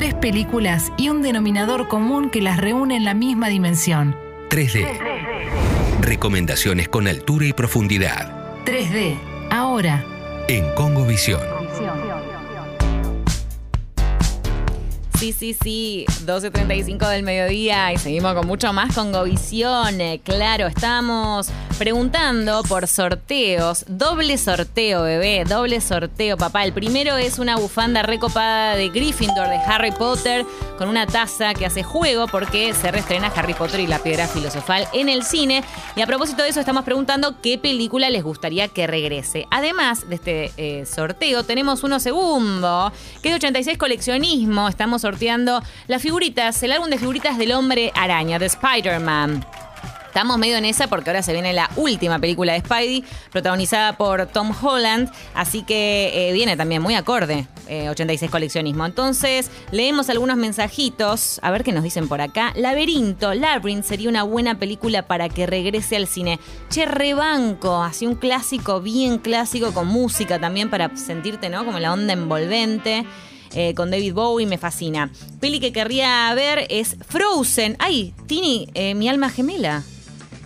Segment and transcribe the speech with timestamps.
[0.00, 4.16] Tres películas y un denominador común que las reúne en la misma dimensión.
[4.48, 4.98] 3D.
[6.00, 8.64] Recomendaciones con altura y profundidad.
[8.64, 9.18] 3D.
[9.50, 10.02] Ahora.
[10.48, 11.42] En Congo Visión.
[15.18, 20.00] Sí, sí, sí, 12.35 del mediodía y seguimos con mucho más con Govisión.
[20.00, 21.50] Eh, Claro, estamos
[21.80, 23.86] preguntando por sorteos.
[23.88, 26.62] Doble sorteo, bebé, doble sorteo, papá.
[26.62, 30.44] El primero es una bufanda recopada de Gryffindor de Harry Potter
[30.76, 34.88] con una taza que hace juego porque se reestrena Harry Potter y la piedra filosofal
[34.92, 35.64] en el cine.
[35.96, 39.46] Y a propósito de eso, estamos preguntando qué película les gustaría que regrese.
[39.50, 44.68] Además de este eh, sorteo, tenemos uno segundo, que es de 86 coleccionismo.
[44.68, 49.46] Estamos sorteando las figuritas, el álbum de figuritas del hombre araña, de Spider-Man.
[50.10, 54.26] Estamos medio en esa porque ahora se viene la última película de Spidey, protagonizada por
[54.26, 58.84] Tom Holland, así que eh, viene también muy acorde, eh, 86 coleccionismo.
[58.84, 62.52] Entonces, leemos algunos mensajitos, a ver qué nos dicen por acá.
[62.56, 66.40] Laberinto, Labyrinth sería una buena película para que regrese al cine.
[66.70, 71.64] Che, rebanco, así un clásico, bien clásico, con música también para sentirte, ¿no?
[71.64, 73.06] Como la onda envolvente.
[73.52, 75.10] eh, con David Bowie, me fascina.
[75.40, 77.76] Peli que querría ver es Frozen.
[77.78, 79.84] Ay, Tini, eh, mi alma gemela.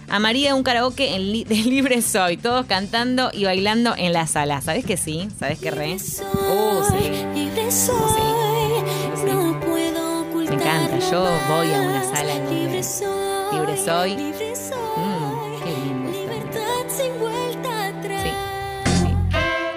[0.09, 4.27] A María un karaoke en li- de Libre Soy, todos cantando y bailando en la
[4.27, 4.61] sala.
[4.61, 5.29] ¿Sabes que sí?
[5.39, 5.95] ¿Sabes que re?
[5.95, 7.11] Uh, sí.
[7.35, 8.21] Libre soy,
[9.17, 9.25] Sí.
[9.27, 13.07] no puedo Me encanta, yo voy a una sala en Libre soy,
[13.59, 14.11] Libre soy.
[14.17, 14.77] libre soy.
[14.97, 16.21] Mm, qué lindo esto.
[16.21, 18.23] Libertad sin vuelta atrás.
[19.01, 19.09] Sí.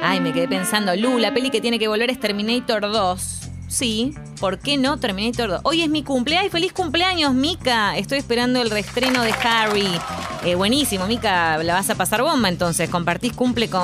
[0.03, 3.46] Ay, me quedé pensando, Lu, la peli que tiene que volver es Terminator 2.
[3.67, 5.61] Sí, ¿por qué no Terminator 2?
[5.63, 7.97] Hoy es mi cumpleaños, feliz cumpleaños, Mika.
[7.97, 9.89] Estoy esperando el reestreno de Harry.
[10.45, 12.89] Eh, buenísimo, Mika, la vas a pasar bomba entonces.
[12.89, 13.81] Compartís cumple con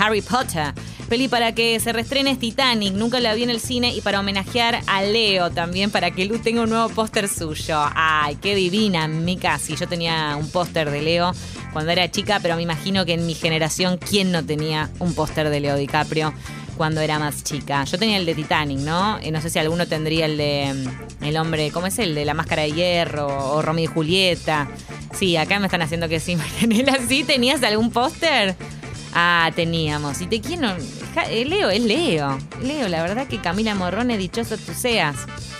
[0.00, 0.72] Harry Potter.
[1.10, 4.20] Peli para que se reestrene es Titanic, nunca la vi en el cine y para
[4.20, 7.78] homenajear a Leo también, para que Lu tenga un nuevo póster suyo.
[7.94, 9.58] Ay, qué divina, Mika.
[9.58, 11.32] Sí, yo tenía un póster de Leo
[11.74, 15.50] cuando era chica, pero me imagino que en mi generación, ¿quién no tenía un póster
[15.50, 16.32] de Leo DiCaprio
[16.76, 17.84] cuando era más chica?
[17.84, 19.18] Yo tenía el de Titanic, ¿no?
[19.18, 20.72] Eh, no sé si alguno tendría el de
[21.20, 24.68] mm, el hombre, ¿cómo es el de la máscara de hierro o Romeo y Julieta?
[25.14, 28.54] Sí, acá me están haciendo que sí, Marianela, ¿sí tenías algún póster?
[29.14, 30.20] Ah, teníamos.
[30.20, 32.38] ¿Y de quién eh, Leo, es Leo.
[32.62, 35.16] Leo, la verdad que Camila Morrone, dichoso tú seas.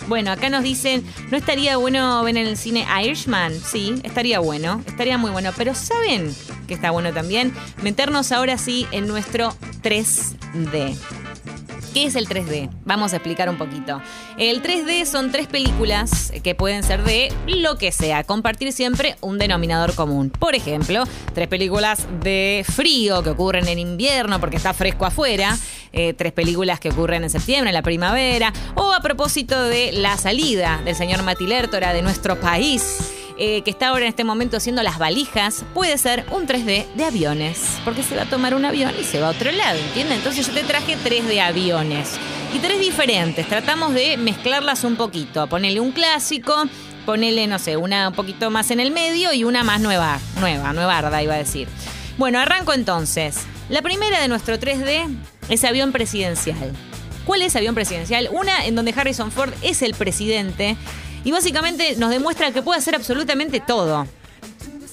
[0.09, 3.53] Bueno, acá nos dicen, ¿no estaría bueno ver en el cine Irishman?
[3.53, 5.51] Sí, estaría bueno, estaría muy bueno.
[5.57, 6.35] Pero ¿saben
[6.69, 7.53] que está bueno también?
[7.83, 9.53] Meternos ahora sí en nuestro
[9.83, 10.97] 3D.
[11.97, 12.69] ¿Qué es el 3D?
[12.85, 14.03] Vamos a explicar un poquito.
[14.37, 19.39] El 3D son tres películas que pueden ser de lo que sea, compartir siempre un
[19.39, 20.29] denominador común.
[20.29, 25.57] Por ejemplo, tres películas de frío que ocurren en invierno porque está fresco afuera,
[25.95, 30.19] eh, tres películas que ocurren en septiembre, en la primavera, o a propósito de la
[30.19, 34.83] salida del señor Matilértora de nuestro país eh, que está ahora en este momento haciendo
[34.83, 37.79] las valijas, puede ser un 3D de aviones.
[37.85, 40.19] Porque se va a tomar un avión y se va a otro lado, ¿entiendes?
[40.19, 42.13] Entonces yo te traje tres de aviones.
[42.55, 43.47] Y tres diferentes.
[43.47, 45.47] Tratamos de mezclarlas un poquito.
[45.49, 46.65] Ponerle un clásico,
[47.05, 50.19] ponerle, no sé, una un poquito más en el medio y una más nueva.
[50.41, 51.69] Nueva, nuevarda iba a decir.
[52.17, 53.45] Bueno, arranco entonces.
[53.69, 55.15] La primera de nuestro 3D
[55.49, 56.73] es avión presidencial.
[57.27, 58.29] ¿Cuál es avión presidencial?
[58.31, 60.77] Una en donde Harrison Ford es el presidente
[61.27, 64.07] y básicamente nos demuestra que puede hacer absolutamente todo.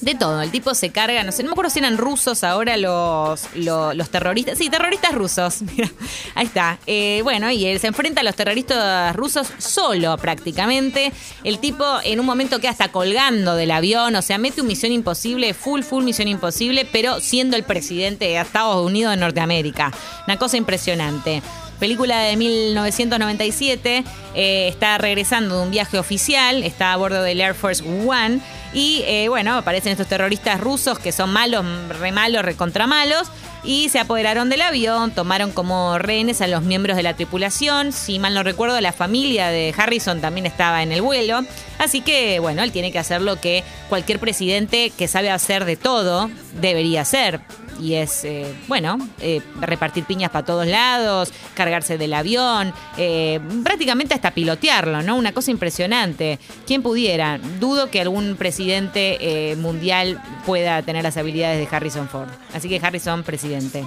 [0.01, 2.75] De todo, el tipo se carga, no sé, no me acuerdo si eran rusos ahora
[2.75, 4.57] los, los, terroristas.
[4.57, 5.61] Sí, terroristas rusos.
[5.77, 5.91] Mira,
[6.33, 6.79] ahí está.
[6.87, 11.13] Eh, bueno, y él se enfrenta a los terroristas rusos solo prácticamente.
[11.43, 14.91] El tipo en un momento queda hasta colgando del avión, o sea, mete un misión
[14.91, 19.93] imposible, full, full misión imposible, pero siendo el presidente de Estados Unidos de Norteamérica.
[20.25, 21.43] Una cosa impresionante.
[21.83, 24.05] Película de 1997,
[24.35, 28.39] eh, está regresando de un viaje oficial, está a bordo del Air Force One
[28.73, 31.65] y eh, bueno, aparecen estos terroristas rusos que son malos,
[31.99, 33.27] re malos, recontra malos
[33.65, 38.17] y se apoderaron del avión, tomaron como rehenes a los miembros de la tripulación, si
[38.17, 41.41] mal no recuerdo la familia de Harrison también estaba en el vuelo,
[41.79, 45.75] así que bueno, él tiene que hacer lo que cualquier presidente que sabe hacer de
[45.75, 46.31] todo
[46.61, 47.41] debería hacer
[47.79, 54.13] y es, eh, bueno, eh, repartir piñas para todos lados, cargarse del avión, eh, prácticamente
[54.13, 55.15] hasta pilotearlo, ¿no?
[55.15, 56.39] Una cosa impresionante.
[56.65, 57.39] ¿Quién pudiera?
[57.59, 62.29] Dudo que algún presidente mundial pueda tener las habilidades de Harrison Ford.
[62.53, 63.83] Así que Harrison, presidente.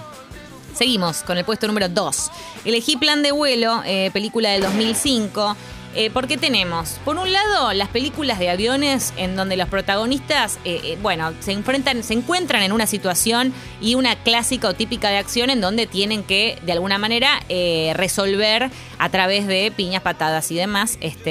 [0.74, 2.30] Seguimos con el puesto número 2.
[2.64, 3.82] Elegí Plan de Vuelo,
[4.12, 5.56] película del 2005.
[5.98, 10.81] Eh, porque tenemos, por un lado, las películas de aviones en donde los protagonistas, eh,
[10.84, 15.16] eh, bueno, se enfrentan, se encuentran en una situación y una clásica o típica de
[15.16, 20.50] acción en donde tienen que, de alguna manera, eh, resolver a través de piñas, patadas
[20.50, 20.98] y demás.
[21.00, 21.31] Este,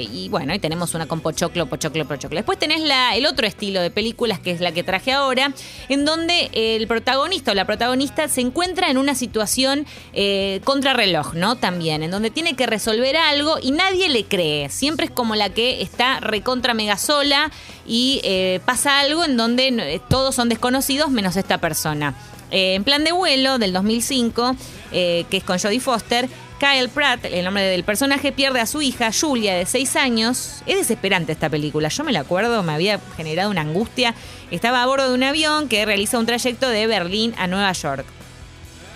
[0.00, 2.36] eh, y bueno, y tenemos una con pochoclo, pochoclo, pochoclo.
[2.36, 2.82] Después tenés
[3.14, 5.52] el otro estilo de películas, que es la que traje ahora,
[5.88, 11.56] en donde el protagonista o la protagonista se encuentra en una situación eh, contrarreloj, ¿no?
[11.56, 14.68] También, en donde tiene que resolver algo y nadie le cree.
[14.68, 17.50] Siempre es como la que está recontra mega sola
[17.86, 22.14] y eh, pasa algo en donde todos son desconocidos menos esta persona.
[22.50, 24.56] En plan de vuelo del 2005,
[24.92, 28.82] eh, que es con Jodie Foster, Kyle Pratt, el nombre del personaje, pierde a su
[28.82, 30.62] hija, Julia, de 6 años.
[30.66, 31.88] Es desesperante esta película.
[31.88, 34.14] Yo me la acuerdo, me había generado una angustia.
[34.50, 38.04] Estaba a bordo de un avión que realiza un trayecto de Berlín a Nueva York.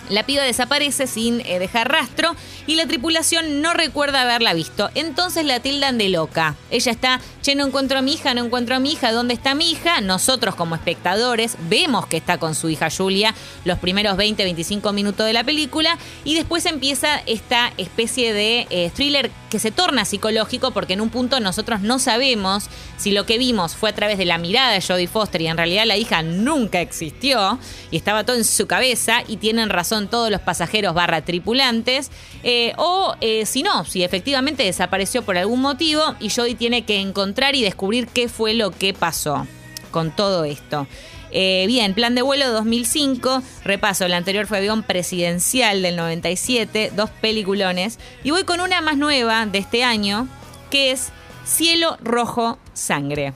[0.08, 2.34] La piba desaparece sin eh, dejar rastro
[2.66, 4.90] y la tripulación no recuerda haberla visto.
[4.94, 6.56] Entonces la tildan de loca.
[6.70, 9.54] Ella está, che, no encuentro a mi hija, no encuentro a mi hija, ¿dónde está
[9.54, 10.00] mi hija?
[10.00, 13.34] Nosotros como espectadores vemos que está con su hija Julia
[13.64, 18.90] los primeros 20, 25 minutos de la película y después empieza esta especie de eh,
[18.94, 23.36] thriller que se torna psicológico porque en un punto nosotros no sabemos si lo que
[23.36, 26.22] vimos fue a través de la mirada de Jodie Foster y en realidad la hija
[26.22, 27.58] nunca existió
[27.90, 32.10] y estaba todo en su cabeza y tienen razón todos los pasajeros barra tripulantes
[32.44, 36.98] eh, o eh, si no, si efectivamente desapareció por algún motivo y Jodie tiene que
[36.98, 39.46] encontrar y descubrir qué fue lo que pasó
[39.90, 40.86] con todo esto.
[41.32, 47.08] Eh, bien, plan de vuelo 2005, repaso, el anterior fue avión presidencial del 97, dos
[47.08, 50.28] peliculones, y voy con una más nueva de este año,
[50.70, 51.10] que es
[51.46, 53.32] Cielo Rojo Sangre.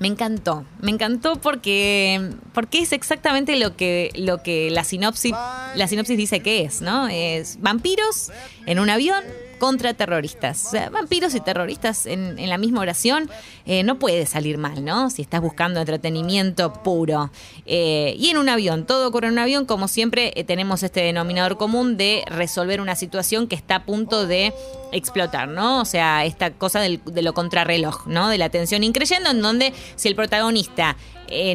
[0.00, 5.32] Me encantó, me encantó porque, porque es exactamente lo que, lo que la, sinopsis,
[5.74, 7.08] la sinopsis dice que es, ¿no?
[7.08, 8.30] Es vampiros
[8.66, 9.24] en un avión
[9.58, 10.70] contra terroristas.
[10.92, 13.28] Vampiros y terroristas en, en la misma oración
[13.66, 15.10] eh, no puede salir mal, ¿no?
[15.10, 17.30] Si estás buscando entretenimiento puro.
[17.66, 21.00] Eh, y en un avión, todo ocurre en un avión, como siempre eh, tenemos este
[21.00, 24.54] denominador común de resolver una situación que está a punto de
[24.92, 25.80] explotar, ¿no?
[25.80, 28.28] O sea, esta cosa del- de lo contrarreloj, ¿no?
[28.28, 30.96] De la tensión increyendo, en donde si el protagonista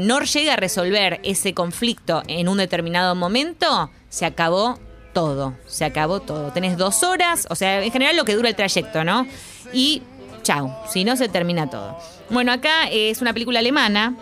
[0.02, 4.78] no llega a resolver ese conflicto en un determinado momento, se acabó
[5.14, 6.52] todo, se acabó todo.
[6.52, 9.26] Tenés dos horas, o sea, en general lo que dura el trayecto, ¿no?
[9.72, 10.02] Y
[10.44, 11.98] chau, si no se termina todo.
[12.30, 14.16] Bueno, acá es una película alemana.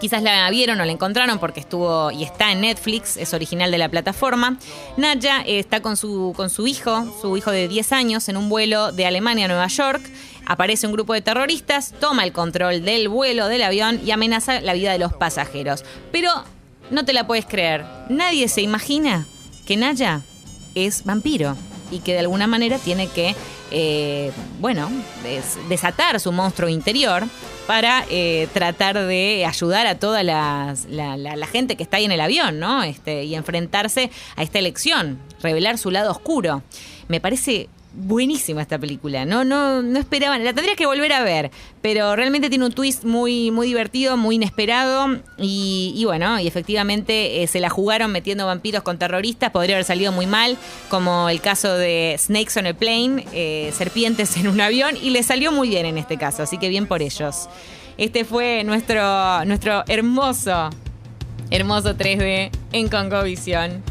[0.00, 3.78] Quizás la vieron o la encontraron porque estuvo y está en Netflix, es original de
[3.78, 4.58] la plataforma.
[4.98, 8.50] Naya eh, está con su, con su hijo, su hijo de 10 años, en un
[8.50, 10.02] vuelo de Alemania a Nueva York.
[10.44, 14.74] Aparece un grupo de terroristas, toma el control del vuelo del avión y amenaza la
[14.74, 15.82] vida de los pasajeros.
[16.12, 16.30] Pero
[16.90, 19.26] no te la puedes creer, nadie se imagina
[19.66, 20.22] que Naya
[20.74, 21.56] es vampiro
[21.90, 23.34] y que de alguna manera tiene que,
[23.70, 24.90] eh, bueno,
[25.22, 27.24] des- desatar su monstruo interior
[27.66, 32.12] para eh, tratar de ayudar a toda la, la- la gente que está ahí en
[32.12, 32.82] el avión, ¿no?
[32.82, 36.62] Este, y enfrentarse a esta elección, revelar su lado oscuro.
[37.08, 39.24] Me parece buenísima esta película.
[39.24, 40.44] No, no, no esperaban.
[40.44, 41.50] La tendría que volver a ver.
[41.82, 45.18] Pero realmente tiene un twist muy, muy divertido, muy inesperado.
[45.38, 49.50] Y, y bueno, y efectivamente eh, se la jugaron metiendo vampiros con terroristas.
[49.50, 50.56] Podría haber salido muy mal,
[50.88, 54.96] como el caso de Snakes on a Plane, eh, serpientes en un avión.
[55.02, 56.42] Y le salió muy bien en este caso.
[56.42, 57.48] Así que bien por ellos.
[57.98, 60.68] Este fue nuestro, nuestro hermoso,
[61.50, 63.82] hermoso 3D en Congovisión.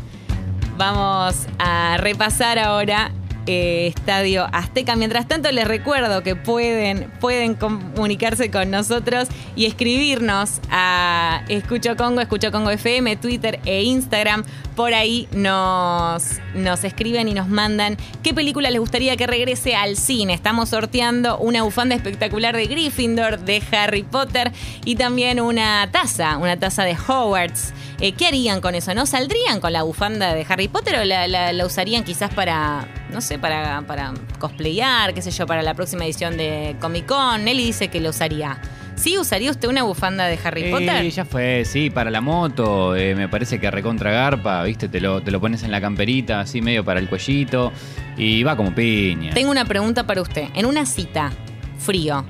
[0.77, 3.11] Vamos a repasar ahora
[3.47, 4.95] eh, Estadio Azteca.
[4.95, 12.21] Mientras tanto, les recuerdo que pueden, pueden comunicarse con nosotros y escribirnos a Escucho Congo,
[12.21, 14.43] Escucho Congo FM, Twitter e Instagram.
[14.75, 19.95] Por ahí nos, nos escriben y nos mandan qué película les gustaría que regrese al
[19.95, 20.33] cine.
[20.33, 24.51] Estamos sorteando una bufanda espectacular de Gryffindor, de Harry Potter
[24.83, 27.73] y también una taza, una taza de Hogwarts.
[28.01, 28.93] Eh, ¿Qué harían con eso?
[28.93, 33.39] ¿No saldrían con la bufanda de Harry Potter o la, usarían quizás para, no sé,
[33.39, 37.45] para, para cosplayar, qué sé yo, para la próxima edición de Comic Con?
[37.45, 38.57] Nelly dice que lo usaría.
[38.95, 41.09] ¿Sí usaría usted una bufanda de Harry Eh, Potter?
[41.09, 44.89] ya fue, sí, para la moto, eh, me parece que recontra garpa, ¿viste?
[44.89, 47.71] Te lo, te lo pones en la camperita, así medio para el cuellito,
[48.17, 49.33] y va como piña.
[49.33, 50.49] Tengo una pregunta para usted.
[50.53, 51.31] En una cita,
[51.79, 52.25] frío,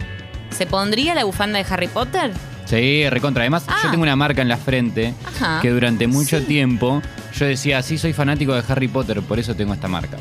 [0.51, 2.32] ¿se pondría la bufanda de Harry Potter?
[2.65, 3.42] Sí, recontra.
[3.44, 3.77] Además, Ah.
[3.84, 5.60] yo tengo una marca en la frente Ajá.
[5.62, 6.46] que durante mucho Sí.
[6.46, 7.01] tiempo
[7.38, 10.18] yo decía, sí, soy fanático de Harry Potter, por eso tengo esta marca.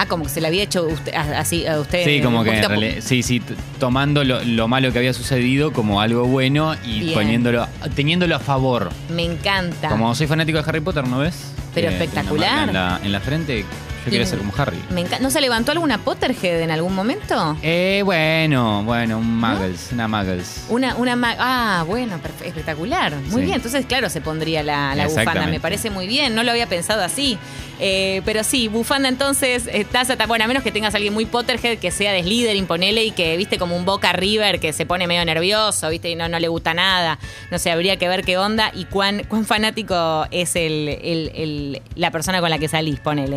[0.00, 2.04] Ah, como que se la había hecho usted, así a usted.
[2.04, 3.42] Sí, como que en realidad- sí, sí,
[3.80, 7.14] tomando lo, lo malo que había sucedido como algo bueno y Bien.
[7.14, 8.90] poniéndolo, teniéndolo a favor.
[9.10, 9.88] Me encanta.
[9.88, 11.52] Como soy fanático de Harry Potter, ¿no ves?
[11.74, 12.50] Pero una espectacular.
[12.66, 13.64] marca En la, en la frente,
[14.10, 14.78] quería Y- ser como Harry.
[14.90, 17.56] Me ¿No se levantó alguna Potterhead en algún momento?
[17.62, 20.64] Eh, bueno, bueno, un Muggles, una Muggles.
[20.68, 23.14] Una, una ma- ah, bueno, perfe- espectacular.
[23.16, 23.40] Muy Sí.
[23.40, 25.22] bien, entonces claro, se pondría la, la bufanda.
[25.22, 25.50] Exactamente.
[25.52, 27.38] Me parece muy bien, no lo había pensado así.
[27.80, 31.14] Eh, pero sí, bufanda entonces, eh, taza, ta- bueno, a menos que tengas a alguien
[31.14, 34.72] muy Potterhead que sea de Slytherin, ponele, y que, viste, como un Boca River que
[34.72, 37.20] se pone medio nervioso, viste, y no, no le gusta nada.
[37.52, 41.82] No sé, habría que ver qué onda y cuán, cuán fanático es el, el- el-
[41.94, 43.36] la persona con la que salís, ponele.